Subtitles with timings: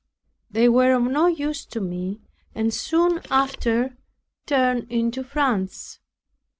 [0.49, 2.21] They were of no use to me,
[2.55, 3.97] and soon after
[4.47, 5.99] turned into France.